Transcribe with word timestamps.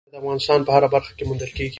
ژمی 0.03 0.11
د 0.13 0.15
افغانستان 0.21 0.59
په 0.67 0.71
هره 0.75 0.87
برخه 0.95 1.11
کې 1.17 1.23
موندل 1.29 1.51
کېږي. 1.57 1.69